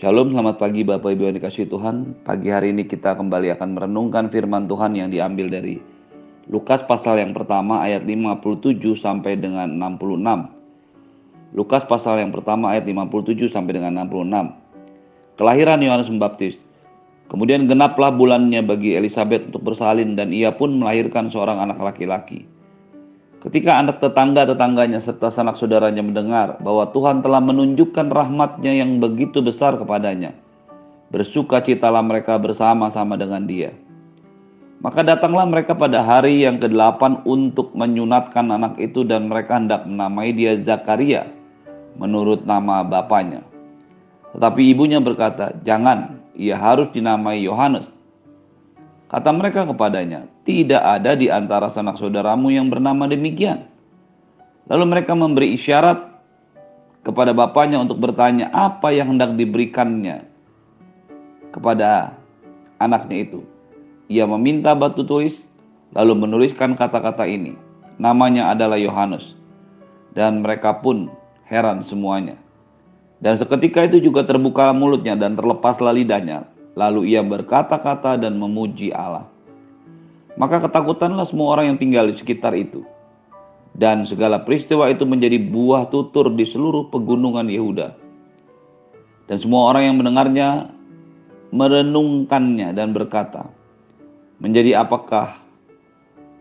Shalom, 0.00 0.32
selamat 0.32 0.56
pagi 0.56 0.80
Bapak 0.80 1.12
Ibu 1.12 1.28
yang 1.28 1.36
dikasih 1.36 1.68
Tuhan. 1.68 2.24
Pagi 2.24 2.48
hari 2.48 2.72
ini 2.72 2.88
kita 2.88 3.20
kembali 3.20 3.52
akan 3.52 3.76
merenungkan 3.76 4.32
firman 4.32 4.64
Tuhan 4.64 4.96
yang 4.96 5.12
diambil 5.12 5.52
dari 5.52 5.76
Lukas 6.48 6.80
pasal 6.88 7.20
yang 7.20 7.36
pertama 7.36 7.84
ayat 7.84 8.08
57 8.08 8.80
sampai 8.96 9.36
dengan 9.36 9.68
66. 9.76 11.52
Lukas 11.52 11.84
pasal 11.84 12.16
yang 12.16 12.32
pertama 12.32 12.72
ayat 12.72 12.88
57 12.88 13.52
sampai 13.52 13.76
dengan 13.76 14.08
66. 14.08 15.36
Kelahiran 15.36 15.84
Yohanes 15.84 16.08
Pembaptis. 16.08 16.56
Kemudian 17.28 17.68
genaplah 17.68 18.08
bulannya 18.08 18.64
bagi 18.64 18.96
Elizabeth 18.96 19.52
untuk 19.52 19.68
bersalin 19.68 20.16
dan 20.16 20.32
ia 20.32 20.48
pun 20.48 20.80
melahirkan 20.80 21.28
seorang 21.28 21.60
anak 21.60 21.76
laki-laki. 21.76 22.48
Ketika 23.40 23.80
anak 23.80 24.04
tetangga-tetangganya 24.04 25.00
serta 25.00 25.32
sanak 25.32 25.56
saudaranya 25.56 26.04
mendengar 26.04 26.60
bahwa 26.60 26.92
Tuhan 26.92 27.24
telah 27.24 27.40
menunjukkan 27.40 28.12
rahmatnya 28.12 28.84
yang 28.84 29.00
begitu 29.00 29.40
besar 29.40 29.80
kepadanya, 29.80 30.36
bersuka 31.08 31.64
citalah 31.64 32.04
mereka 32.04 32.36
bersama-sama 32.36 33.16
dengan 33.16 33.48
dia. 33.48 33.72
Maka 34.84 35.00
datanglah 35.00 35.48
mereka 35.48 35.72
pada 35.72 36.04
hari 36.04 36.44
yang 36.44 36.60
ke-8 36.60 37.24
untuk 37.24 37.72
menyunatkan 37.72 38.44
anak 38.44 38.76
itu 38.76 39.08
dan 39.08 39.32
mereka 39.32 39.56
hendak 39.56 39.88
menamai 39.88 40.36
dia 40.36 40.60
Zakaria 40.60 41.24
menurut 41.96 42.44
nama 42.44 42.84
bapaknya. 42.84 43.40
Tetapi 44.36 44.60
ibunya 44.68 45.00
berkata, 45.00 45.56
jangan, 45.64 46.20
ia 46.36 46.60
harus 46.60 46.92
dinamai 46.92 47.40
Yohanes 47.40 47.88
Kata 49.10 49.34
mereka 49.34 49.66
kepadanya, 49.66 50.30
tidak 50.46 50.78
ada 50.78 51.18
di 51.18 51.26
antara 51.26 51.74
sanak 51.74 51.98
saudaramu 51.98 52.54
yang 52.54 52.70
bernama 52.70 53.10
demikian. 53.10 53.66
Lalu 54.70 54.84
mereka 54.86 55.18
memberi 55.18 55.58
isyarat 55.58 55.98
kepada 57.02 57.34
bapaknya 57.34 57.82
untuk 57.82 57.98
bertanya 57.98 58.54
apa 58.54 58.94
yang 58.94 59.18
hendak 59.18 59.34
diberikannya 59.34 60.30
kepada 61.50 62.14
anaknya 62.78 63.26
itu. 63.26 63.42
Ia 64.06 64.30
meminta 64.30 64.78
batu 64.78 65.02
tulis, 65.02 65.34
lalu 65.90 66.14
menuliskan 66.14 66.78
kata-kata 66.78 67.26
ini. 67.26 67.58
Namanya 67.98 68.54
adalah 68.54 68.78
Yohanes. 68.78 69.26
Dan 70.14 70.46
mereka 70.46 70.78
pun 70.78 71.10
heran 71.50 71.82
semuanya. 71.90 72.38
Dan 73.18 73.42
seketika 73.42 73.90
itu 73.90 74.06
juga 74.06 74.22
terbuka 74.22 74.70
mulutnya 74.70 75.18
dan 75.18 75.34
terlepaslah 75.34 75.94
lidahnya 75.94 76.46
Lalu 76.78 77.14
ia 77.14 77.22
berkata-kata 77.24 78.20
dan 78.20 78.38
memuji 78.38 78.94
Allah. 78.94 79.26
Maka 80.38 80.62
ketakutanlah 80.62 81.26
semua 81.26 81.58
orang 81.58 81.74
yang 81.74 81.78
tinggal 81.78 82.06
di 82.06 82.14
sekitar 82.16 82.54
itu. 82.54 82.86
Dan 83.74 84.06
segala 84.06 84.42
peristiwa 84.42 84.90
itu 84.90 85.06
menjadi 85.06 85.38
buah 85.38 85.90
tutur 85.90 86.30
di 86.34 86.46
seluruh 86.46 86.90
pegunungan 86.90 87.46
Yehuda. 87.50 87.94
Dan 89.30 89.36
semua 89.38 89.70
orang 89.70 89.82
yang 89.90 89.96
mendengarnya 89.98 90.48
merenungkannya 91.54 92.74
dan 92.74 92.94
berkata, 92.94 93.46
Menjadi 94.40 94.72
apakah 94.80 95.36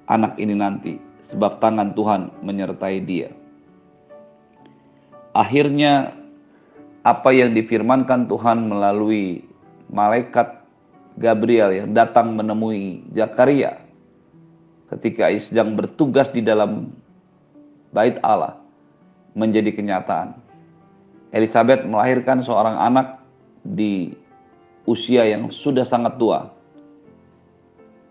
anak 0.07 0.39
ini 0.39 0.55
nanti? 0.55 0.95
Sebab 1.35 1.59
tangan 1.61 1.93
Tuhan 1.93 2.31
menyertai 2.41 2.97
dia. 3.05 3.29
Akhirnya 5.35 6.15
apa 7.03 7.29
yang 7.29 7.53
difirmankan 7.53 8.25
Tuhan 8.25 8.71
melalui 8.71 9.48
malaikat 9.89 10.61
Gabriel 11.19 11.83
yang 11.83 11.89
datang 11.91 12.37
menemui 12.37 13.03
Zakaria 13.11 13.81
ketika 14.95 15.29
ia 15.29 15.41
sedang 15.43 15.75
bertugas 15.75 16.31
di 16.31 16.41
dalam 16.41 16.93
bait 17.93 18.17
Allah 18.23 18.57
menjadi 19.37 19.73
kenyataan. 19.75 20.33
Elizabeth 21.29 21.85
melahirkan 21.85 22.41
seorang 22.41 22.73
anak 22.79 23.21
di 23.61 24.17
usia 24.89 25.29
yang 25.29 25.53
sudah 25.53 25.85
sangat 25.85 26.17
tua. 26.17 26.49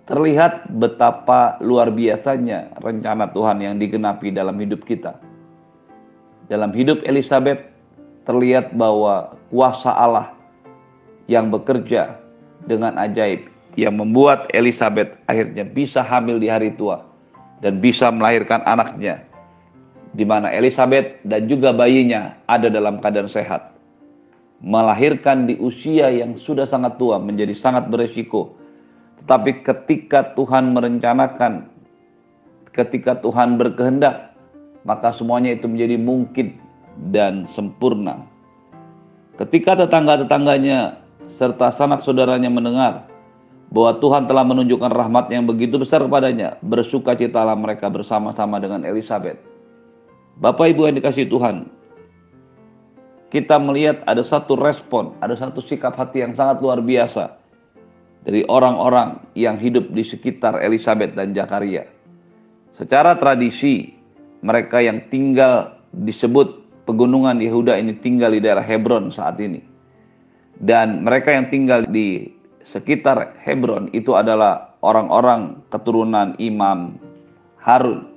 Terlihat 0.06 0.70
betapa 0.78 1.58
luar 1.60 1.92
biasanya 1.92 2.78
rencana 2.80 3.28
Tuhan 3.28 3.58
yang 3.60 3.74
digenapi 3.76 4.30
dalam 4.32 4.56
hidup 4.56 4.86
kita. 4.86 5.18
Dalam 6.48 6.72
hidup 6.72 7.02
Elizabeth 7.04 7.60
terlihat 8.24 8.72
bahwa 8.72 9.36
kuasa 9.52 9.92
Allah 9.92 10.37
yang 11.28 11.52
bekerja 11.52 12.16
dengan 12.66 12.96
ajaib 12.98 13.46
yang 13.78 13.94
membuat 13.94 14.50
Elizabeth 14.50 15.14
akhirnya 15.30 15.62
bisa 15.62 16.02
hamil 16.02 16.42
di 16.42 16.50
hari 16.50 16.74
tua 16.74 17.06
dan 17.62 17.78
bisa 17.78 18.10
melahirkan 18.10 18.64
anaknya 18.66 19.28
di 20.16 20.24
mana 20.24 20.48
Elizabeth 20.48 21.20
dan 21.26 21.50
juga 21.50 21.74
bayinya 21.74 22.36
ada 22.48 22.72
dalam 22.72 23.00
keadaan 23.02 23.28
sehat. 23.28 23.76
Melahirkan 24.58 25.46
di 25.46 25.54
usia 25.60 26.10
yang 26.10 26.34
sudah 26.42 26.66
sangat 26.66 26.98
tua 26.98 27.20
menjadi 27.20 27.54
sangat 27.54 27.86
beresiko. 27.92 28.56
Tetapi 29.22 29.62
ketika 29.62 30.34
Tuhan 30.34 30.74
merencanakan, 30.74 31.70
ketika 32.74 33.22
Tuhan 33.22 33.54
berkehendak, 33.60 34.34
maka 34.82 35.14
semuanya 35.14 35.54
itu 35.54 35.70
menjadi 35.70 35.94
mungkin 36.00 36.58
dan 37.14 37.46
sempurna. 37.54 38.26
Ketika 39.38 39.78
tetangga-tetangganya 39.86 40.98
serta 41.38 41.70
sanak 41.78 42.02
saudaranya 42.02 42.50
mendengar 42.50 43.06
bahwa 43.70 43.96
Tuhan 44.02 44.26
telah 44.26 44.44
menunjukkan 44.44 44.90
rahmat 44.90 45.30
yang 45.30 45.46
begitu 45.46 45.78
besar 45.78 46.02
kepadanya, 46.02 46.58
bersukacitalah 46.66 47.54
mereka 47.54 47.86
bersama-sama 47.86 48.58
dengan 48.58 48.82
Elizabeth. 48.82 49.38
Bapak 50.42 50.74
Ibu 50.74 50.90
yang 50.90 50.96
dikasih 50.98 51.30
Tuhan, 51.30 51.70
kita 53.30 53.60
melihat 53.60 54.02
ada 54.08 54.24
satu 54.24 54.58
respon, 54.58 55.14
ada 55.22 55.36
satu 55.38 55.62
sikap 55.62 55.94
hati 55.94 56.24
yang 56.24 56.34
sangat 56.34 56.58
luar 56.64 56.80
biasa 56.80 57.38
dari 58.24 58.42
orang-orang 58.48 59.20
yang 59.36 59.60
hidup 59.60 59.92
di 59.92 60.02
sekitar 60.02 60.58
Elizabeth 60.64 61.12
dan 61.12 61.36
Zakaria. 61.36 61.86
Secara 62.80 63.18
tradisi, 63.20 63.92
mereka 64.40 64.80
yang 64.80 65.06
tinggal 65.12 65.76
disebut 65.92 66.62
pegunungan 66.88 67.36
Yehuda 67.42 67.76
ini 67.76 68.00
tinggal 68.00 68.32
di 68.32 68.40
daerah 68.40 68.64
Hebron 68.64 69.12
saat 69.12 69.36
ini 69.42 69.67
dan 70.58 71.06
mereka 71.06 71.30
yang 71.30 71.46
tinggal 71.50 71.86
di 71.86 72.34
sekitar 72.66 73.38
Hebron 73.46 73.94
itu 73.94 74.18
adalah 74.18 74.74
orang-orang 74.82 75.62
keturunan 75.70 76.34
Imam 76.42 76.98
Harun, 77.62 78.10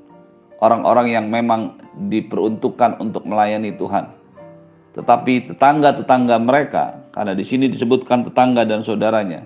orang-orang 0.60 1.14
yang 1.14 1.26
memang 1.30 1.78
diperuntukkan 2.10 2.98
untuk 2.98 3.26
melayani 3.30 3.78
Tuhan. 3.78 4.10
Tetapi 4.92 5.54
tetangga-tetangga 5.54 6.36
mereka, 6.42 7.00
karena 7.16 7.32
di 7.32 7.48
sini 7.48 7.72
disebutkan 7.72 8.28
tetangga 8.28 8.68
dan 8.68 8.84
saudaranya, 8.84 9.46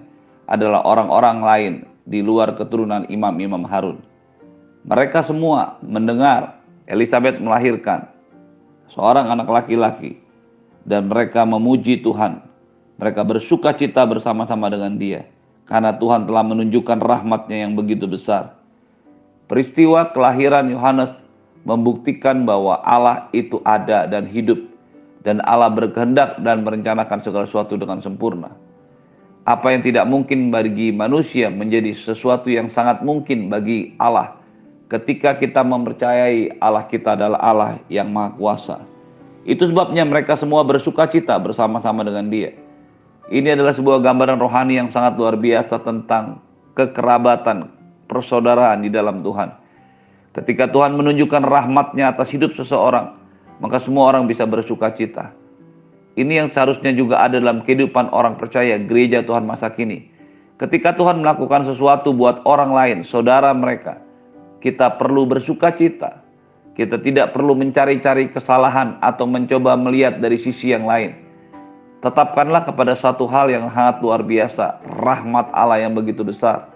adalah 0.50 0.82
orang-orang 0.86 1.38
lain 1.42 1.74
di 2.06 2.22
luar 2.22 2.54
keturunan 2.58 3.06
imam-imam 3.12 3.66
Harun. 3.66 4.02
Mereka 4.86 5.26
semua 5.26 5.82
mendengar 5.82 6.62
Elizabeth 6.86 7.42
melahirkan 7.42 8.06
seorang 8.94 9.34
anak 9.34 9.50
laki-laki 9.50 10.22
dan 10.86 11.10
mereka 11.10 11.42
memuji 11.42 12.06
Tuhan 12.06 12.45
mereka 12.96 13.28
bersuka 13.28 13.76
cita 13.76 14.08
bersama-sama 14.08 14.72
dengan 14.72 14.96
dia. 14.96 15.28
Karena 15.66 15.98
Tuhan 15.98 16.30
telah 16.30 16.46
menunjukkan 16.46 17.02
rahmatnya 17.02 17.68
yang 17.68 17.74
begitu 17.76 18.06
besar. 18.08 18.56
Peristiwa 19.50 20.14
kelahiran 20.14 20.70
Yohanes 20.72 21.12
membuktikan 21.66 22.46
bahwa 22.46 22.80
Allah 22.86 23.28
itu 23.34 23.60
ada 23.66 24.06
dan 24.08 24.30
hidup. 24.30 24.62
Dan 25.26 25.42
Allah 25.42 25.74
berkehendak 25.74 26.38
dan 26.46 26.62
merencanakan 26.62 27.26
segala 27.26 27.50
sesuatu 27.50 27.74
dengan 27.76 27.98
sempurna. 28.00 28.54
Apa 29.46 29.74
yang 29.74 29.82
tidak 29.82 30.06
mungkin 30.06 30.54
bagi 30.54 30.94
manusia 30.94 31.50
menjadi 31.50 31.98
sesuatu 31.98 32.50
yang 32.50 32.70
sangat 32.70 33.02
mungkin 33.02 33.50
bagi 33.50 33.98
Allah. 33.98 34.38
Ketika 34.86 35.34
kita 35.42 35.66
mempercayai 35.66 36.62
Allah 36.62 36.86
kita 36.86 37.18
adalah 37.18 37.42
Allah 37.42 37.72
yang 37.90 38.14
maha 38.14 38.38
kuasa. 38.38 38.78
Itu 39.46 39.66
sebabnya 39.66 40.06
mereka 40.06 40.38
semua 40.38 40.62
bersuka 40.62 41.10
cita 41.10 41.38
bersama-sama 41.42 42.06
dengan 42.06 42.30
dia. 42.30 42.54
Ini 43.26 43.58
adalah 43.58 43.74
sebuah 43.74 44.06
gambaran 44.06 44.38
rohani 44.38 44.78
yang 44.78 44.94
sangat 44.94 45.18
luar 45.18 45.34
biasa 45.34 45.82
tentang 45.82 46.46
kekerabatan, 46.78 47.74
persaudaraan 48.06 48.86
di 48.86 48.94
dalam 48.94 49.26
Tuhan. 49.26 49.50
Ketika 50.38 50.70
Tuhan 50.70 50.94
menunjukkan 50.94 51.42
rahmatnya 51.42 52.14
atas 52.14 52.30
hidup 52.30 52.54
seseorang, 52.54 53.18
maka 53.58 53.82
semua 53.82 54.14
orang 54.14 54.30
bisa 54.30 54.46
bersuka 54.46 54.94
cita. 54.94 55.34
Ini 56.14 56.46
yang 56.46 56.50
seharusnya 56.54 56.94
juga 56.94 57.26
ada 57.26 57.42
dalam 57.42 57.66
kehidupan 57.66 58.14
orang 58.14 58.38
percaya 58.38 58.78
gereja 58.78 59.26
Tuhan 59.26 59.42
masa 59.42 59.74
kini. 59.74 60.06
Ketika 60.62 60.94
Tuhan 60.94 61.26
melakukan 61.26 61.66
sesuatu 61.66 62.14
buat 62.14 62.46
orang 62.46 62.72
lain, 62.78 62.98
saudara 63.10 63.50
mereka, 63.58 64.00
kita 64.62 65.02
perlu 65.02 65.26
bersuka 65.26 65.74
cita. 65.74 66.22
Kita 66.78 67.02
tidak 67.02 67.34
perlu 67.34 67.58
mencari-cari 67.58 68.30
kesalahan 68.30 69.02
atau 69.02 69.26
mencoba 69.26 69.74
melihat 69.80 70.20
dari 70.22 70.38
sisi 70.44 70.76
yang 70.76 70.86
lain 70.86 71.25
Tetapkanlah 72.06 72.70
kepada 72.70 72.94
satu 72.94 73.26
hal 73.26 73.50
yang 73.50 73.66
sangat 73.74 73.98
luar 73.98 74.22
biasa, 74.22 74.78
rahmat 75.02 75.50
Allah 75.58 75.82
yang 75.82 75.98
begitu 75.98 76.22
besar. 76.22 76.70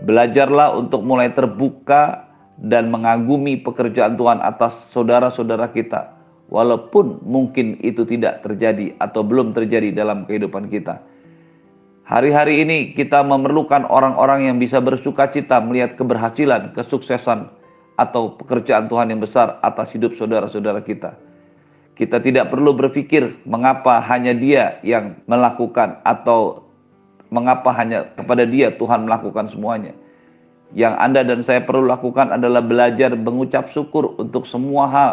Belajarlah 0.00 0.72
untuk 0.80 1.04
mulai 1.04 1.28
terbuka 1.36 2.24
dan 2.64 2.88
mengagumi 2.88 3.60
pekerjaan 3.60 4.16
Tuhan 4.16 4.40
atas 4.40 4.72
saudara-saudara 4.96 5.76
kita, 5.76 6.08
walaupun 6.48 7.20
mungkin 7.20 7.76
itu 7.84 8.08
tidak 8.08 8.48
terjadi 8.48 8.96
atau 8.96 9.20
belum 9.20 9.52
terjadi 9.52 9.92
dalam 9.92 10.24
kehidupan 10.24 10.72
kita. 10.72 11.04
Hari-hari 12.08 12.64
ini 12.64 12.96
kita 12.96 13.20
memerlukan 13.28 13.84
orang-orang 13.92 14.48
yang 14.48 14.56
bisa 14.56 14.80
bersuka 14.80 15.28
cita 15.36 15.60
melihat 15.60 16.00
keberhasilan, 16.00 16.72
kesuksesan, 16.72 17.52
atau 18.00 18.32
pekerjaan 18.40 18.88
Tuhan 18.88 19.12
yang 19.12 19.20
besar 19.20 19.60
atas 19.60 19.92
hidup 19.92 20.16
saudara-saudara 20.16 20.80
kita. 20.80 21.25
Kita 21.96 22.20
tidak 22.20 22.52
perlu 22.52 22.76
berpikir 22.76 23.40
mengapa 23.48 24.04
hanya 24.04 24.36
dia 24.36 24.76
yang 24.84 25.16
melakukan 25.24 25.96
atau 26.04 26.68
mengapa 27.32 27.72
hanya 27.72 28.12
kepada 28.12 28.44
dia 28.44 28.68
Tuhan 28.76 29.08
melakukan 29.08 29.48
semuanya. 29.48 29.96
Yang 30.76 30.94
Anda 31.00 31.20
dan 31.24 31.40
saya 31.40 31.64
perlu 31.64 31.88
lakukan 31.88 32.36
adalah 32.36 32.60
belajar 32.60 33.16
mengucap 33.16 33.72
syukur 33.72 34.12
untuk 34.20 34.44
semua 34.44 34.84
hal 34.92 35.10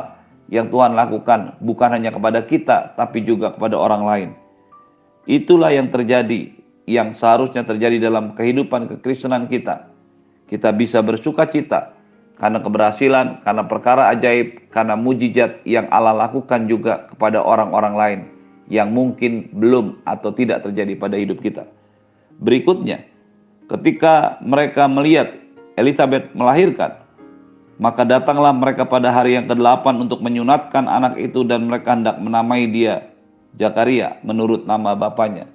yang 0.51 0.67
Tuhan 0.67 0.91
lakukan, 0.91 1.55
bukan 1.63 1.89
hanya 1.93 2.11
kepada 2.11 2.43
kita, 2.43 2.99
tapi 2.99 3.23
juga 3.23 3.55
kepada 3.55 3.79
orang 3.79 4.03
lain. 4.03 4.29
Itulah 5.23 5.71
yang 5.71 5.87
terjadi 5.87 6.51
yang 6.83 7.15
seharusnya 7.15 7.63
terjadi 7.63 8.11
dalam 8.11 8.35
kehidupan 8.35 8.91
kekristenan 8.91 9.47
kita. 9.47 9.87
Kita 10.51 10.75
bisa 10.75 10.99
bersuka 10.99 11.47
cita 11.47 11.92
karena 12.43 12.59
keberhasilan, 12.59 13.39
karena 13.47 13.63
perkara 13.63 14.11
ajaib, 14.11 14.67
karena 14.67 14.99
mujizat 14.99 15.63
yang 15.63 15.87
Allah 15.87 16.27
lakukan 16.27 16.67
juga 16.67 17.07
kepada 17.07 17.39
orang-orang 17.39 17.95
lain 17.95 18.19
yang 18.67 18.91
mungkin 18.91 19.47
belum 19.55 20.03
atau 20.03 20.35
tidak 20.35 20.67
terjadi 20.67 20.99
pada 20.99 21.15
hidup 21.15 21.39
kita. 21.39 21.63
Berikutnya, 22.43 23.07
ketika 23.71 24.43
mereka 24.43 24.91
melihat 24.91 25.31
Elizabeth 25.79 26.35
melahirkan, 26.35 26.99
maka 27.79 28.03
datanglah 28.03 28.51
mereka 28.51 28.91
pada 28.91 29.15
hari 29.15 29.39
yang 29.39 29.47
ke-8 29.47 30.03
untuk 30.03 30.19
menyunatkan 30.19 30.83
anak 30.83 31.15
itu 31.23 31.47
dan 31.47 31.71
mereka 31.71 31.95
hendak 31.95 32.19
menamai 32.19 32.67
dia 32.67 33.07
Jakaria 33.55 34.19
menurut 34.19 34.67
nama 34.67 34.99
bapaknya. 34.99 35.47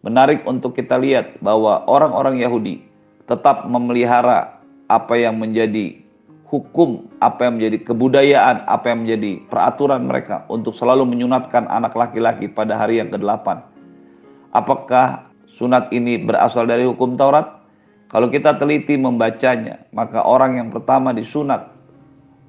Menarik 0.00 0.48
untuk 0.48 0.80
kita 0.80 0.96
lihat 0.96 1.44
bahwa 1.44 1.84
orang-orang 1.84 2.40
Yahudi 2.40 2.80
tetap 3.28 3.68
memelihara 3.68 4.64
apa 4.88 5.14
yang 5.20 5.36
menjadi 5.36 6.01
hukum, 6.52 7.08
apa 7.24 7.48
yang 7.48 7.56
menjadi 7.56 7.78
kebudayaan, 7.80 8.68
apa 8.68 8.92
yang 8.92 9.08
menjadi 9.08 9.40
peraturan 9.48 10.04
mereka 10.04 10.44
untuk 10.52 10.76
selalu 10.76 11.08
menyunatkan 11.08 11.64
anak 11.64 11.96
laki-laki 11.96 12.44
pada 12.52 12.76
hari 12.76 13.00
yang 13.00 13.08
ke-8. 13.08 13.56
Apakah 14.52 15.32
sunat 15.56 15.88
ini 15.96 16.20
berasal 16.20 16.68
dari 16.68 16.84
hukum 16.84 17.16
Taurat? 17.16 17.64
Kalau 18.12 18.28
kita 18.28 18.60
teliti 18.60 19.00
membacanya, 19.00 19.88
maka 19.96 20.20
orang 20.20 20.60
yang 20.60 20.68
pertama 20.68 21.16
disunat 21.16 21.72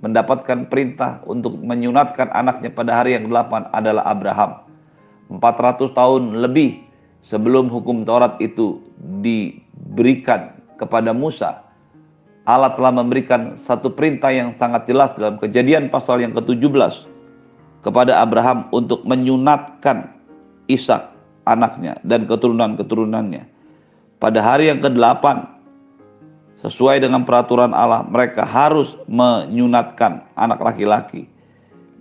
mendapatkan 0.04 0.68
perintah 0.68 1.24
untuk 1.24 1.56
menyunatkan 1.64 2.28
anaknya 2.36 2.76
pada 2.76 3.00
hari 3.00 3.16
yang 3.16 3.32
ke-8 3.32 3.72
adalah 3.72 4.04
Abraham. 4.04 4.68
400 5.32 5.96
tahun 5.96 6.44
lebih 6.44 6.84
sebelum 7.32 7.72
hukum 7.72 8.04
Taurat 8.04 8.36
itu 8.44 8.84
diberikan 9.24 10.60
kepada 10.76 11.16
Musa, 11.16 11.63
Allah 12.44 12.76
telah 12.76 12.92
memberikan 12.92 13.56
satu 13.64 13.96
perintah 13.96 14.28
yang 14.28 14.52
sangat 14.60 14.84
jelas 14.84 15.16
dalam 15.16 15.40
kejadian 15.40 15.88
pasal 15.88 16.20
yang 16.20 16.36
ke-17 16.36 17.08
kepada 17.88 18.20
Abraham 18.20 18.68
untuk 18.76 19.04
menyunatkan 19.08 20.12
Ishak 20.68 21.12
anaknya 21.44 22.00
dan 22.08 22.28
keturunan-keturunannya. 22.28 23.44
Pada 24.20 24.40
hari 24.40 24.72
yang 24.72 24.80
ke-8 24.80 25.24
sesuai 26.64 27.04
dengan 27.04 27.28
peraturan 27.28 27.76
Allah 27.76 28.08
mereka 28.08 28.48
harus 28.48 28.92
menyunatkan 29.12 30.24
anak 30.40 30.64
laki-laki. 30.64 31.28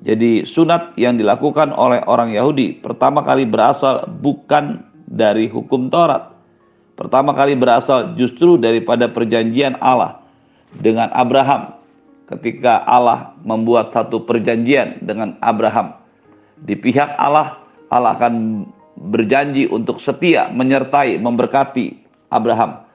Jadi 0.02 0.46
sunat 0.46 0.94
yang 0.98 1.18
dilakukan 1.18 1.70
oleh 1.74 2.02
orang 2.06 2.34
Yahudi 2.34 2.82
pertama 2.82 3.22
kali 3.22 3.46
berasal 3.46 4.06
bukan 4.22 4.82
dari 5.06 5.46
hukum 5.46 5.90
Taurat. 5.90 6.34
Pertama 6.98 7.34
kali 7.34 7.58
berasal 7.58 8.14
justru 8.14 8.58
daripada 8.58 9.10
perjanjian 9.10 9.78
Allah 9.82 10.21
dengan 10.80 11.12
Abraham 11.12 11.76
ketika 12.30 12.86
Allah 12.88 13.36
membuat 13.44 13.92
satu 13.92 14.24
perjanjian 14.24 15.04
dengan 15.04 15.36
Abraham. 15.44 16.00
Di 16.62 16.78
pihak 16.78 17.18
Allah, 17.18 17.60
Allah 17.92 18.16
akan 18.16 18.64
berjanji 19.12 19.68
untuk 19.68 19.98
setia 20.00 20.48
menyertai, 20.48 21.18
memberkati 21.18 22.00
Abraham. 22.32 22.86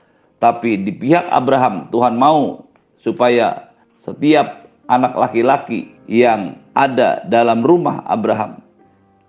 Tapi 0.41 0.81
di 0.81 0.94
pihak 0.95 1.27
Abraham, 1.29 1.91
Tuhan 1.94 2.18
mau 2.18 2.65
supaya 3.03 3.69
setiap 4.07 4.65
anak 4.88 5.13
laki-laki 5.19 5.91
yang 6.07 6.57
ada 6.73 7.21
dalam 7.27 7.62
rumah 7.62 8.01
Abraham 8.07 8.63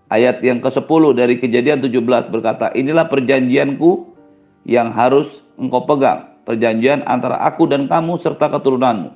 Ayat 0.09 0.41
yang 0.41 0.65
ke-10 0.65 1.03
dari 1.12 1.37
kejadian 1.37 1.85
17 1.85 2.33
berkata, 2.33 2.73
Inilah 2.73 3.12
perjanjianku 3.12 4.09
yang 4.65 4.89
harus 4.89 5.29
engkau 5.61 5.85
pegang. 5.85 6.38
Perjanjian 6.49 7.05
antara 7.05 7.37
aku 7.45 7.69
dan 7.69 7.85
kamu 7.85 8.17
serta 8.25 8.49
keturunanmu. 8.49 9.12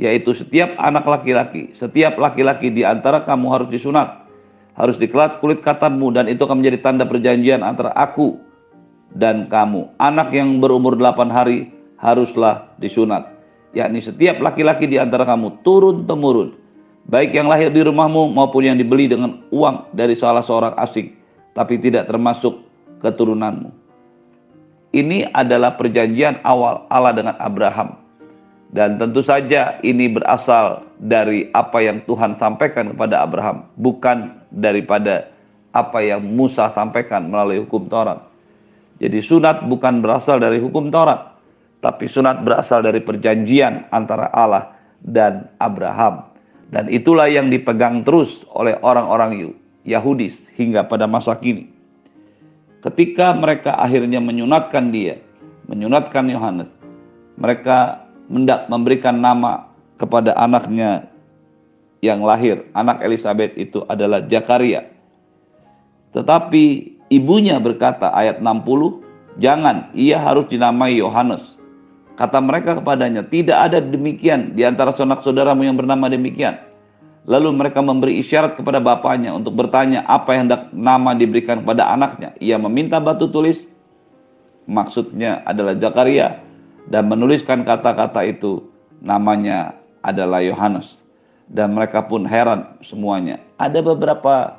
Yaitu 0.00 0.32
setiap 0.32 0.72
anak 0.80 1.04
laki-laki, 1.04 1.76
setiap 1.76 2.16
laki-laki 2.16 2.72
di 2.72 2.80
antara 2.80 3.28
kamu 3.28 3.46
harus 3.52 3.68
disunat. 3.68 4.24
Harus 4.72 4.96
dikelat 4.96 5.44
kulit 5.44 5.60
katanmu 5.60 6.16
dan 6.16 6.32
itu 6.32 6.48
akan 6.48 6.64
menjadi 6.64 6.80
tanda 6.80 7.04
perjanjian 7.04 7.60
antara 7.60 7.92
aku 7.92 8.40
dan 9.12 9.52
kamu. 9.52 9.92
Anak 10.00 10.32
yang 10.32 10.64
berumur 10.64 10.96
8 10.96 11.28
hari 11.28 11.68
haruslah 12.00 12.72
disunat. 12.80 13.36
Yakni 13.76 14.00
setiap 14.00 14.40
laki-laki 14.40 14.88
di 14.88 14.96
antara 14.96 15.28
kamu 15.28 15.60
turun-temurun 15.60 16.62
baik 17.08 17.34
yang 17.34 17.50
lahir 17.50 17.72
di 17.72 17.82
rumahmu 17.82 18.30
maupun 18.30 18.62
yang 18.62 18.78
dibeli 18.78 19.10
dengan 19.10 19.42
uang 19.50 19.94
dari 19.96 20.14
salah 20.14 20.44
seorang 20.44 20.78
asing, 20.78 21.14
tapi 21.56 21.80
tidak 21.82 22.06
termasuk 22.06 22.62
keturunanmu. 23.02 23.81
Ini 24.92 25.32
adalah 25.32 25.80
perjanjian 25.80 26.44
awal 26.44 26.84
Allah 26.92 27.12
dengan 27.16 27.36
Abraham. 27.40 27.96
Dan 28.72 28.96
tentu 28.96 29.20
saja 29.20 29.76
ini 29.84 30.08
berasal 30.08 30.84
dari 30.96 31.48
apa 31.52 31.80
yang 31.80 32.04
Tuhan 32.08 32.40
sampaikan 32.40 32.92
kepada 32.96 33.20
Abraham, 33.20 33.68
bukan 33.76 34.40
daripada 34.48 35.28
apa 35.72 36.00
yang 36.00 36.24
Musa 36.24 36.72
sampaikan 36.72 37.28
melalui 37.28 37.64
hukum 37.64 37.88
Taurat. 37.88 38.20
Jadi 39.00 39.20
sunat 39.20 39.68
bukan 39.68 40.00
berasal 40.00 40.40
dari 40.40 40.60
hukum 40.60 40.88
Taurat, 40.88 41.36
tapi 41.84 42.08
sunat 42.08 42.44
berasal 42.44 42.84
dari 42.84 43.00
perjanjian 43.00 43.92
antara 43.92 44.28
Allah 44.32 44.72
dan 45.04 45.52
Abraham. 45.60 46.32
Dan 46.72 46.88
itulah 46.88 47.28
yang 47.28 47.52
dipegang 47.52 48.04
terus 48.08 48.32
oleh 48.56 48.76
orang-orang 48.80 49.52
Yahudi 49.84 50.32
hingga 50.56 50.88
pada 50.88 51.04
masa 51.04 51.36
kini. 51.36 51.68
Ketika 52.82 53.30
mereka 53.38 53.78
akhirnya 53.78 54.18
menyunatkan 54.18 54.90
dia, 54.90 55.22
menyunatkan 55.70 56.26
Yohanes, 56.26 56.70
mereka 57.38 58.10
mendak 58.26 58.66
memberikan 58.66 59.22
nama 59.22 59.70
kepada 60.02 60.34
anaknya 60.34 61.06
yang 62.02 62.26
lahir, 62.26 62.66
anak 62.74 62.98
Elizabeth 63.06 63.54
itu 63.54 63.86
adalah 63.86 64.26
Jakaria. 64.26 64.90
Tetapi 66.10 66.64
ibunya 67.14 67.62
berkata 67.62 68.10
ayat 68.10 68.42
60, 68.42 69.38
jangan, 69.38 69.94
ia 69.94 70.18
harus 70.18 70.50
dinamai 70.50 70.98
Yohanes. 70.98 71.40
Kata 72.18 72.42
mereka 72.42 72.82
kepadanya, 72.82 73.22
tidak 73.30 73.70
ada 73.70 73.78
demikian 73.78 74.58
di 74.58 74.66
antara 74.66 74.90
sanak 74.98 75.22
saudaramu 75.22 75.62
yang 75.62 75.78
bernama 75.78 76.10
demikian. 76.10 76.71
Lalu 77.22 77.54
mereka 77.54 77.78
memberi 77.78 78.18
isyarat 78.18 78.58
kepada 78.58 78.82
bapaknya 78.82 79.30
untuk 79.30 79.54
bertanya 79.54 80.02
apa 80.10 80.34
yang 80.34 80.50
hendak 80.50 80.74
nama 80.74 81.14
diberikan 81.14 81.62
kepada 81.62 81.86
anaknya. 81.94 82.34
Ia 82.42 82.58
meminta 82.58 82.98
batu 82.98 83.30
tulis, 83.30 83.62
maksudnya 84.66 85.38
adalah 85.46 85.78
Zakaria, 85.78 86.42
dan 86.90 87.06
menuliskan 87.06 87.62
kata-kata 87.62 88.26
itu 88.26 88.66
namanya 88.98 89.78
adalah 90.02 90.42
Yohanes. 90.42 90.98
Dan 91.46 91.78
mereka 91.78 92.02
pun 92.02 92.26
heran 92.26 92.74
semuanya. 92.90 93.38
Ada 93.60 93.84
beberapa 93.86 94.58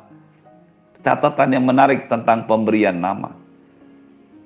catatan 1.04 1.52
yang 1.52 1.68
menarik 1.68 2.08
tentang 2.08 2.48
pemberian 2.48 2.96
nama. 2.96 3.36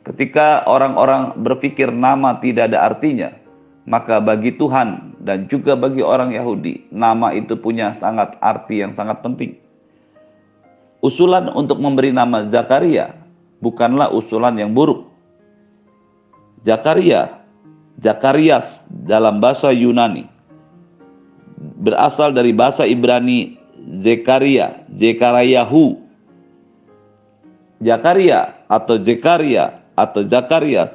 Ketika 0.01 0.65
orang-orang 0.65 1.38
berpikir 1.38 1.91
nama 1.93 2.39
tidak 2.41 2.74
ada 2.74 2.88
artinya, 2.88 3.29
maka 3.88 4.20
bagi 4.20 4.51
Tuhan 4.60 5.15
dan 5.24 5.48
juga 5.48 5.79
bagi 5.79 6.03
orang 6.03 6.36
Yahudi, 6.36 6.91
nama 6.91 7.32
itu 7.32 7.56
punya 7.56 7.96
sangat 8.03 8.36
arti 8.44 8.84
yang 8.84 8.91
sangat 9.00 9.24
penting. 9.24 9.56
Usulan 11.00 11.48
untuk 11.56 11.79
memberi 11.79 12.12
nama 12.12 12.44
Zakaria 12.51 13.15
bukanlah 13.63 14.12
usulan 14.12 14.60
yang 14.60 14.75
buruk. 14.75 15.08
Zakaria, 16.67 17.39
Zakarias 18.03 18.67
dalam 18.91 19.39
bahasa 19.39 19.72
Yunani 19.72 20.27
berasal 21.79 22.36
dari 22.36 22.51
bahasa 22.51 22.84
Ibrani 22.84 23.58
Zekaria, 24.03 24.84
Zekariahu. 24.91 26.06
Zakaria 27.77 28.58
atau 28.67 28.98
Zekaria 29.00 29.86
atau 29.94 30.25
Zakarias 30.25 30.91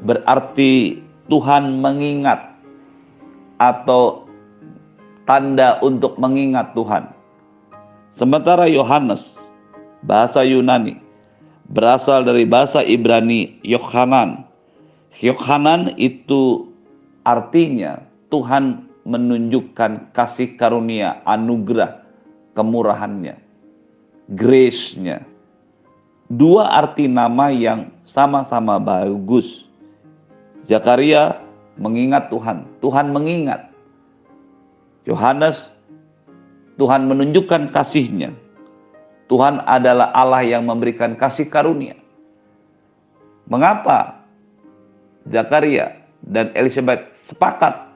berarti 0.00 1.03
Tuhan 1.28 1.80
mengingat 1.80 2.54
atau 3.56 4.28
tanda 5.24 5.80
untuk 5.80 6.20
mengingat 6.20 6.76
Tuhan. 6.76 7.08
Sementara 8.14 8.68
Yohanes, 8.68 9.24
bahasa 10.04 10.44
Yunani, 10.44 11.00
berasal 11.72 12.28
dari 12.28 12.44
bahasa 12.44 12.84
Ibrani 12.84 13.58
Yohanan. 13.64 14.44
Yohanan 15.18 15.96
itu 15.96 16.68
artinya 17.24 18.04
Tuhan 18.28 18.86
menunjukkan 19.08 20.12
kasih 20.12 20.56
karunia, 20.60 21.24
anugerah, 21.24 22.04
kemurahannya, 22.52 23.36
grace-nya. 24.32 25.24
Dua 26.28 26.72
arti 26.72 27.04
nama 27.04 27.52
yang 27.52 27.92
sama-sama 28.08 28.80
bagus. 28.80 29.63
Zakaria 30.64 31.44
mengingat 31.76 32.32
Tuhan, 32.32 32.64
Tuhan 32.80 33.12
mengingat. 33.12 33.68
Yohanes, 35.04 35.58
Tuhan 36.80 37.04
menunjukkan 37.06 37.76
kasihnya. 37.76 38.32
Tuhan 39.28 39.60
adalah 39.64 40.12
Allah 40.16 40.44
yang 40.44 40.64
memberikan 40.64 41.16
kasih 41.16 41.48
karunia. 41.48 41.96
Mengapa 43.48 44.24
Zakaria 45.28 46.00
dan 46.24 46.52
Elizabeth 46.56 47.04
sepakat 47.28 47.92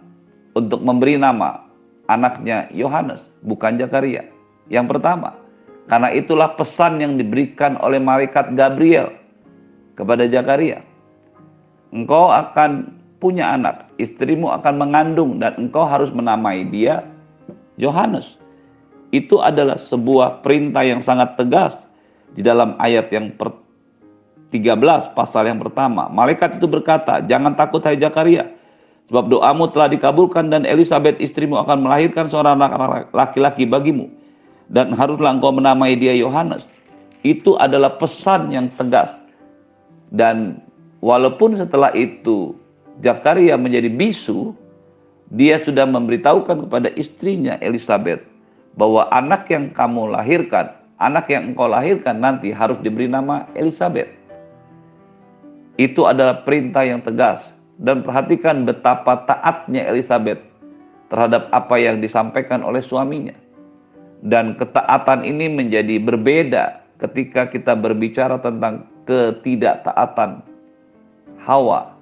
untuk 0.56 0.80
memberi 0.84 1.16
nama 1.16 1.64
anaknya 2.08 2.68
Yohanes, 2.72 3.20
bukan 3.44 3.76
Zakaria? 3.80 4.28
Yang 4.68 4.96
pertama, 4.96 5.36
karena 5.88 6.12
itulah 6.12 6.52
pesan 6.56 7.00
yang 7.00 7.16
diberikan 7.16 7.80
oleh 7.80 8.00
malaikat 8.00 8.52
Gabriel 8.52 9.16
kepada 9.96 10.28
Zakaria. 10.28 10.87
Engkau 11.88 12.28
akan 12.28 12.92
punya 13.18 13.56
anak, 13.56 13.90
istrimu 13.98 14.52
akan 14.54 14.74
mengandung 14.78 15.42
dan 15.42 15.56
engkau 15.58 15.88
harus 15.88 16.12
menamai 16.14 16.68
dia 16.68 17.02
Yohanes. 17.80 18.24
Itu 19.10 19.40
adalah 19.40 19.80
sebuah 19.88 20.44
perintah 20.44 20.84
yang 20.84 21.00
sangat 21.02 21.34
tegas 21.40 21.74
di 22.36 22.44
dalam 22.44 22.76
ayat 22.78 23.08
yang 23.08 23.32
per 23.34 23.56
13 24.52 25.16
pasal 25.16 25.48
yang 25.48 25.60
pertama. 25.60 26.08
Malaikat 26.08 26.60
itu 26.60 26.68
berkata, 26.68 27.20
"Jangan 27.24 27.56
takut 27.56 27.84
hai 27.84 28.00
Zakaria, 28.00 28.48
sebab 29.08 29.28
doamu 29.28 29.68
telah 29.72 29.88
dikabulkan 29.88 30.52
dan 30.52 30.68
Elizabeth 30.68 31.16
istrimu 31.20 31.56
akan 31.64 31.84
melahirkan 31.84 32.28
seorang 32.28 32.60
laki-laki 33.12 33.64
bagimu 33.64 34.08
dan 34.68 34.92
haruslah 34.92 35.36
engkau 35.36 35.52
menamai 35.52 35.96
dia 35.96 36.12
Yohanes. 36.12 36.64
Itu 37.24 37.56
adalah 37.58 37.96
pesan 37.98 38.52
yang 38.52 38.70
tegas. 38.76 39.10
Dan 40.08 40.64
walaupun 41.02 41.58
setelah 41.58 41.94
itu 41.94 42.54
Zakaria 42.98 43.54
menjadi 43.54 43.86
bisu, 43.86 44.54
dia 45.30 45.62
sudah 45.62 45.86
memberitahukan 45.86 46.66
kepada 46.66 46.90
istrinya 46.98 47.60
Elizabeth 47.62 48.24
bahwa 48.74 49.06
anak 49.14 49.46
yang 49.52 49.70
kamu 49.70 50.10
lahirkan, 50.14 50.74
anak 50.98 51.30
yang 51.30 51.54
engkau 51.54 51.70
lahirkan 51.70 52.18
nanti 52.18 52.50
harus 52.50 52.78
diberi 52.82 53.06
nama 53.06 53.46
Elizabeth. 53.54 54.10
Itu 55.78 56.10
adalah 56.10 56.42
perintah 56.42 56.82
yang 56.82 57.06
tegas 57.06 57.54
dan 57.78 58.02
perhatikan 58.02 58.66
betapa 58.66 59.22
taatnya 59.30 59.86
Elizabeth 59.86 60.42
terhadap 61.06 61.46
apa 61.54 61.78
yang 61.78 62.02
disampaikan 62.02 62.66
oleh 62.66 62.82
suaminya. 62.82 63.34
Dan 64.18 64.58
ketaatan 64.58 65.22
ini 65.22 65.46
menjadi 65.46 66.02
berbeda 66.02 66.82
ketika 66.98 67.46
kita 67.46 67.78
berbicara 67.78 68.42
tentang 68.42 68.90
ketidaktaatan 69.06 70.42
Hawa 71.48 71.96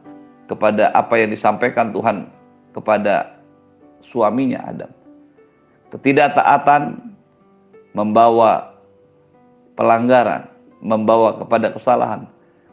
kepada 0.51 0.91
apa 0.91 1.23
yang 1.23 1.31
disampaikan 1.31 1.95
Tuhan 1.95 2.27
kepada 2.75 3.39
suaminya 4.11 4.59
Adam. 4.67 4.91
Ketidaktaatan 5.95 7.15
membawa 7.95 8.75
pelanggaran, 9.79 10.51
membawa 10.83 11.39
kepada 11.39 11.71
kesalahan. 11.79 12.27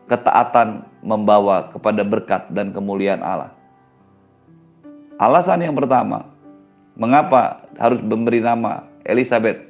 Ketaatan 0.10 0.84
membawa 1.06 1.70
kepada 1.72 2.02
berkat 2.02 2.50
dan 2.52 2.74
kemuliaan 2.74 3.22
Allah. 3.22 3.54
Alasan 5.22 5.62
yang 5.62 5.78
pertama, 5.78 6.26
mengapa 6.98 7.70
harus 7.78 8.02
memberi 8.02 8.42
nama 8.42 8.84
Elizabeth 9.06 9.62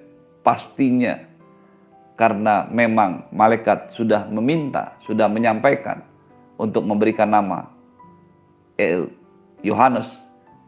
pastinya 0.41 1.19
karena 2.17 2.65
memang 2.71 3.27
malaikat 3.29 3.91
sudah 3.93 4.25
meminta, 4.31 4.97
sudah 5.05 5.29
menyampaikan 5.29 6.01
untuk 6.63 6.87
memberikan 6.87 7.27
nama 7.27 7.67
Yohanes 9.59 10.07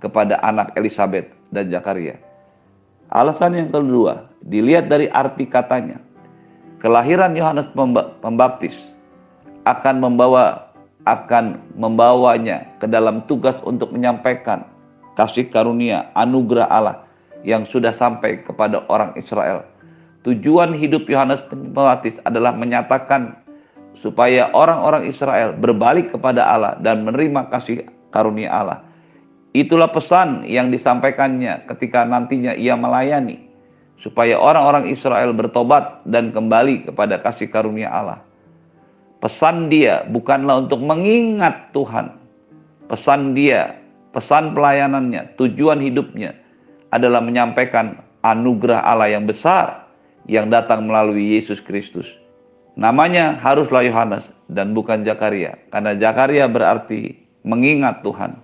kepada 0.03 0.43
anak 0.43 0.75
Elizabeth 0.75 1.31
dan 1.55 1.71
Zakaria. 1.71 2.19
Alasan 3.15 3.55
yang 3.55 3.71
kedua, 3.71 4.27
dilihat 4.43 4.91
dari 4.91 5.07
arti 5.07 5.47
katanya. 5.47 6.03
Kelahiran 6.83 7.33
Yohanes 7.33 7.71
Pembaptis 8.19 8.75
akan 9.63 10.03
membawa 10.03 10.69
akan 11.05 11.61
membawanya 11.77 12.65
ke 12.81 12.89
dalam 12.89 13.23
tugas 13.29 13.55
untuk 13.61 13.93
menyampaikan 13.93 14.65
kasih 15.15 15.47
karunia 15.53 16.09
anugerah 16.17 16.67
Allah 16.69 16.97
yang 17.45 17.63
sudah 17.69 17.93
sampai 17.93 18.41
kepada 18.41 18.83
orang 18.89 19.13
Israel. 19.17 19.63
Tujuan 20.25 20.73
hidup 20.73 21.05
Yohanes 21.05 21.41
Pembaptis 21.45 22.17
adalah 22.25 22.57
menyatakan 22.57 23.37
supaya 24.05 24.53
orang-orang 24.53 25.09
Israel 25.09 25.57
berbalik 25.57 26.13
kepada 26.13 26.45
Allah 26.45 26.77
dan 26.77 27.01
menerima 27.01 27.49
kasih 27.49 27.89
karunia 28.13 28.53
Allah. 28.53 28.85
Itulah 29.57 29.89
pesan 29.89 30.45
yang 30.45 30.69
disampaikannya 30.69 31.65
ketika 31.73 32.05
nantinya 32.05 32.53
ia 32.53 32.77
melayani 32.77 33.49
supaya 33.97 34.37
orang-orang 34.37 34.93
Israel 34.93 35.33
bertobat 35.33 36.05
dan 36.05 36.29
kembali 36.29 36.85
kepada 36.85 37.17
kasih 37.17 37.49
karunia 37.49 37.89
Allah. 37.89 38.21
Pesan 39.25 39.73
dia 39.73 40.05
bukanlah 40.05 40.69
untuk 40.69 40.85
mengingat 40.85 41.73
Tuhan. 41.73 42.13
Pesan 42.85 43.33
dia, 43.33 43.81
pesan 44.13 44.53
pelayanannya, 44.53 45.33
tujuan 45.41 45.81
hidupnya 45.81 46.37
adalah 46.93 47.25
menyampaikan 47.25 48.05
anugerah 48.21 48.85
Allah 48.85 49.17
yang 49.17 49.25
besar 49.25 49.89
yang 50.29 50.53
datang 50.53 50.85
melalui 50.85 51.41
Yesus 51.41 51.57
Kristus. 51.57 52.05
Namanya 52.75 53.39
haruslah 53.39 53.87
Yohanes 53.87 54.27
dan 54.51 54.75
bukan 54.75 55.07
Zakaria, 55.07 55.55
karena 55.71 55.95
Zakaria 55.95 56.43
berarti 56.51 57.15
mengingat 57.47 58.03
Tuhan. 58.03 58.35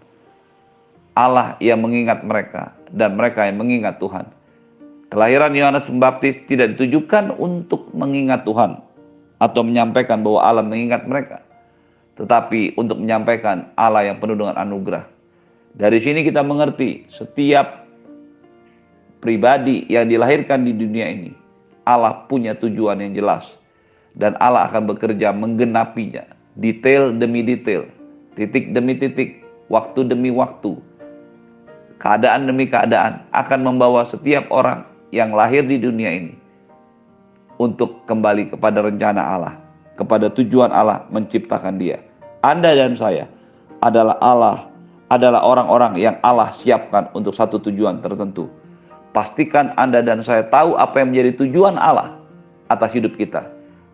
Allah 1.11 1.59
yang 1.59 1.83
mengingat 1.83 2.23
mereka 2.23 2.71
dan 2.95 3.19
mereka 3.19 3.43
yang 3.43 3.59
mengingat 3.59 3.99
Tuhan. 3.99 4.23
Kelahiran 5.11 5.51
Yohanes 5.51 5.83
Pembaptis 5.83 6.39
tidak 6.47 6.79
ditujukan 6.79 7.35
untuk 7.35 7.91
mengingat 7.91 8.47
Tuhan 8.47 8.79
atau 9.43 9.61
menyampaikan 9.67 10.23
bahwa 10.23 10.39
Allah 10.39 10.63
mengingat 10.63 11.03
mereka, 11.03 11.43
tetapi 12.15 12.79
untuk 12.79 13.03
menyampaikan 13.03 13.75
Allah 13.75 14.07
yang 14.07 14.23
penuh 14.23 14.39
dengan 14.39 14.55
anugerah. 14.55 15.03
Dari 15.75 15.99
sini 15.99 16.23
kita 16.23 16.39
mengerti 16.39 17.03
setiap 17.11 17.83
pribadi 19.19 19.83
yang 19.91 20.07
dilahirkan 20.07 20.63
di 20.63 20.71
dunia 20.71 21.11
ini, 21.11 21.35
Allah 21.83 22.23
punya 22.31 22.55
tujuan 22.55 23.03
yang 23.03 23.11
jelas. 23.11 23.43
Dan 24.15 24.35
Allah 24.43 24.67
akan 24.67 24.91
bekerja 24.91 25.31
menggenapinya. 25.31 26.27
Detail 26.59 27.15
demi 27.15 27.43
detail. 27.43 27.87
Titik 28.35 28.75
demi 28.75 28.95
titik. 28.99 29.39
Waktu 29.71 30.11
demi 30.11 30.29
waktu. 30.31 30.75
Keadaan 32.01 32.49
demi 32.49 32.67
keadaan 32.67 33.23
akan 33.31 33.59
membawa 33.61 34.09
setiap 34.09 34.49
orang 34.49 34.83
yang 35.13 35.31
lahir 35.37 35.61
di 35.63 35.77
dunia 35.77 36.09
ini 36.09 36.33
untuk 37.61 38.09
kembali 38.09 38.57
kepada 38.57 38.81
rencana 38.81 39.21
Allah, 39.21 39.53
kepada 39.93 40.33
tujuan 40.33 40.73
Allah 40.73 41.05
menciptakan 41.13 41.77
dia. 41.77 42.01
Anda 42.41 42.73
dan 42.73 42.97
saya 42.97 43.29
adalah 43.85 44.17
Allah, 44.17 44.65
adalah 45.13 45.45
orang-orang 45.45 46.01
yang 46.01 46.17
Allah 46.25 46.57
siapkan 46.65 47.13
untuk 47.13 47.37
satu 47.37 47.61
tujuan 47.61 48.01
tertentu 48.01 48.49
Pastikan 49.11 49.75
Anda 49.75 49.99
dan 49.99 50.23
saya 50.23 50.47
tahu 50.47 50.79
apa 50.79 51.03
yang 51.03 51.11
menjadi 51.11 51.43
tujuan 51.43 51.75
Allah 51.75 52.15
atas 52.71 52.95
hidup 52.95 53.19
kita 53.19 53.43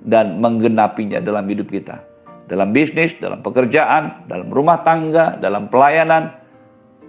dan 0.05 0.37
menggenapinya 0.37 1.17
dalam 1.23 1.47
hidup 1.49 1.71
kita. 1.73 2.03
Dalam 2.47 2.71
bisnis, 2.71 3.11
dalam 3.19 3.43
pekerjaan, 3.43 4.27
dalam 4.31 4.47
rumah 4.53 4.79
tangga, 4.87 5.35
dalam 5.41 5.67
pelayanan, 5.67 6.31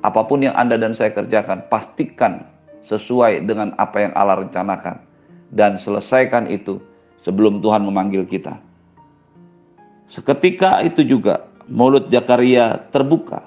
apa 0.02 0.21
pun 0.26 0.42
yang 0.42 0.54
Anda 0.59 0.78
dan 0.78 0.95
saya 0.95 1.14
kerjakan, 1.14 1.66
pastikan 1.71 2.42
sesuai 2.90 3.47
dengan 3.47 3.76
apa 3.78 4.09
yang 4.09 4.12
Allah 4.18 4.42
rencanakan 4.42 4.99
dan 5.54 5.78
selesaikan 5.78 6.50
itu 6.50 6.83
sebelum 7.23 7.62
Tuhan 7.62 7.87
memanggil 7.87 8.26
kita. 8.26 8.59
Seketika 10.11 10.80
itu 10.83 11.04
juga 11.04 11.47
mulut 11.68 12.09
Zakaria 12.09 12.88
terbuka 12.90 13.45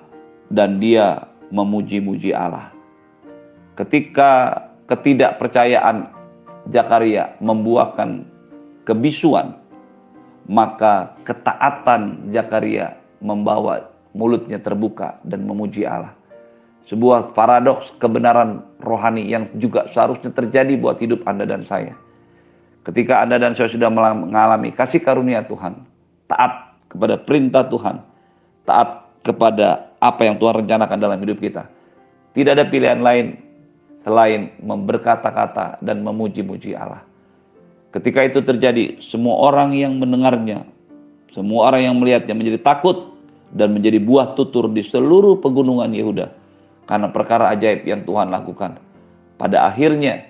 dan 0.53 0.77
dia 0.77 1.25
memuji-muji 1.49 2.31
Allah 2.31 2.71
ketika 3.81 4.61
ketidakpercayaan 4.85 6.11
Zakaria 6.69 7.33
membuahkan 7.41 8.27
kebisuan, 8.91 9.55
maka 10.51 11.15
ketaatan 11.23 12.27
Zakaria 12.35 12.99
membawa 13.23 13.87
mulutnya 14.11 14.59
terbuka 14.59 15.15
dan 15.23 15.47
memuji 15.47 15.87
Allah. 15.87 16.11
sebuah 16.91 17.31
paradoks 17.37 17.93
kebenaran 18.03 18.67
rohani 18.83 19.23
yang 19.23 19.47
juga 19.55 19.87
seharusnya 19.87 20.33
terjadi 20.35 20.75
buat 20.75 20.99
hidup 20.99 21.23
Anda 21.23 21.47
dan 21.47 21.63
saya. 21.63 21.95
Ketika 22.83 23.21
Anda 23.23 23.39
dan 23.39 23.55
saya 23.55 23.71
sudah 23.71 23.87
mengalami 23.87 24.75
kasih 24.75 24.99
karunia 24.99 25.45
Tuhan, 25.45 25.87
taat 26.27 26.75
kepada 26.91 27.15
perintah 27.21 27.63
Tuhan, 27.69 28.03
taat 28.67 29.07
kepada 29.21 29.93
apa 30.01 30.21
yang 30.25 30.41
Tuhan 30.41 30.65
rencanakan 30.65 30.97
dalam 30.97 31.21
hidup 31.21 31.39
kita. 31.39 31.69
Tidak 32.33 32.51
ada 32.57 32.65
pilihan 32.67 32.99
lain 32.99 33.37
selain 34.01 34.49
memberkata-kata 34.59 35.79
dan 35.79 36.01
memuji-muji 36.01 36.73
Allah. 36.73 37.05
Ketika 37.91 38.23
itu 38.23 38.39
terjadi, 38.39 39.03
semua 39.11 39.51
orang 39.51 39.75
yang 39.75 39.99
mendengarnya, 39.99 40.63
semua 41.35 41.67
orang 41.67 41.91
yang 41.91 41.95
melihatnya 41.99 42.31
menjadi 42.31 42.63
takut 42.63 43.19
dan 43.51 43.75
menjadi 43.75 43.99
buah 43.99 44.31
tutur 44.39 44.71
di 44.71 44.79
seluruh 44.87 45.43
pegunungan 45.43 45.91
Yehuda 45.91 46.31
karena 46.87 47.11
perkara 47.11 47.51
ajaib 47.51 47.83
yang 47.83 48.07
Tuhan 48.07 48.31
lakukan. 48.31 48.79
Pada 49.35 49.67
akhirnya, 49.67 50.23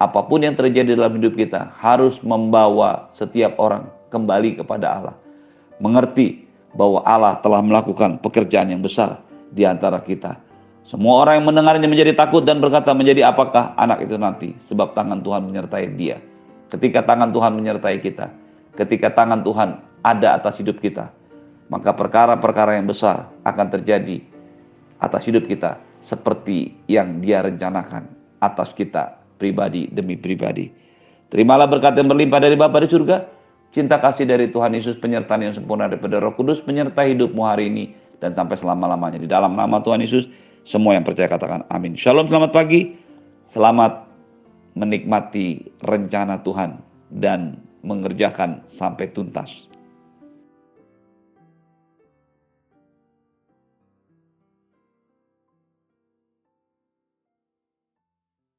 apa 0.00 0.24
pun 0.24 0.48
yang 0.48 0.56
terjadi 0.56 0.96
dalam 0.96 1.20
hidup 1.20 1.36
kita 1.36 1.76
harus 1.76 2.16
membawa 2.24 3.12
setiap 3.20 3.60
orang 3.60 3.84
kembali 4.08 4.64
kepada 4.64 4.96
Allah. 4.96 5.16
Mengerti 5.84 6.48
bahwa 6.72 7.04
Allah 7.04 7.36
telah 7.44 7.60
melakukan 7.60 8.16
pekerjaan 8.24 8.72
yang 8.72 8.80
besar 8.80 9.20
di 9.52 9.68
antara 9.68 10.00
kita. 10.00 10.40
Semua 10.88 11.20
orang 11.20 11.44
yang 11.44 11.52
mendengarnya 11.52 11.84
menjadi 11.84 12.16
takut 12.16 12.48
dan 12.48 12.64
berkata 12.64 12.96
menjadi 12.96 13.28
apakah 13.28 13.76
anak 13.76 14.08
itu 14.08 14.16
nanti 14.16 14.56
sebab 14.72 14.96
tangan 14.96 15.20
Tuhan 15.20 15.44
menyertai 15.44 15.88
dia 16.00 16.16
ketika 16.74 17.06
tangan 17.06 17.30
Tuhan 17.30 17.54
menyertai 17.54 18.02
kita, 18.02 18.34
ketika 18.74 19.14
tangan 19.14 19.46
Tuhan 19.46 19.78
ada 20.02 20.34
atas 20.34 20.58
hidup 20.58 20.82
kita, 20.82 21.14
maka 21.70 21.94
perkara-perkara 21.94 22.76
yang 22.76 22.90
besar 22.90 23.30
akan 23.46 23.66
terjadi 23.70 24.20
atas 24.98 25.22
hidup 25.24 25.46
kita 25.46 25.78
seperti 26.04 26.74
yang 26.90 27.22
dia 27.22 27.40
rencanakan 27.40 28.10
atas 28.42 28.74
kita 28.76 29.16
pribadi 29.40 29.88
demi 29.88 30.18
pribadi. 30.18 30.68
Terimalah 31.32 31.66
berkat 31.70 31.96
yang 31.96 32.10
berlimpah 32.10 32.40
dari 32.42 32.54
Bapa 32.54 32.84
di 32.84 32.88
surga, 32.90 33.16
cinta 33.72 33.96
kasih 33.98 34.28
dari 34.28 34.52
Tuhan 34.52 34.76
Yesus, 34.76 35.00
penyertaan 35.00 35.40
yang 35.40 35.54
sempurna 35.56 35.88
daripada 35.88 36.20
Roh 36.20 36.36
Kudus, 36.36 36.60
menyertai 36.68 37.16
hidupmu 37.16 37.42
hari 37.42 37.72
ini 37.72 37.96
dan 38.20 38.36
sampai 38.36 38.60
selama-lamanya. 38.60 39.18
Di 39.18 39.26
dalam 39.26 39.56
nama 39.56 39.80
Tuhan 39.80 40.04
Yesus, 40.04 40.28
semua 40.68 40.94
yang 40.94 41.02
percaya 41.02 41.26
katakan 41.26 41.64
amin. 41.72 41.96
Shalom, 41.96 42.28
selamat 42.28 42.52
pagi. 42.52 42.94
Selamat 43.50 44.04
menikmati 44.74 45.74
rencana 45.82 46.42
Tuhan 46.42 46.82
dan 47.14 47.62
mengerjakan 47.86 48.66
sampai 48.74 49.10
tuntas. 49.14 49.50